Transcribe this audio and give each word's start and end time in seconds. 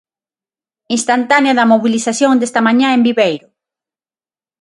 Instantánea 0.97 1.57
da 1.59 1.69
mobilización 1.73 2.33
desta 2.37 2.65
mañá 2.67 2.87
en 2.91 3.01
Viveiro. 3.05 3.47